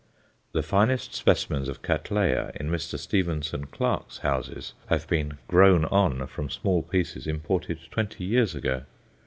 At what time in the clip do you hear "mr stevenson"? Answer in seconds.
2.71-3.67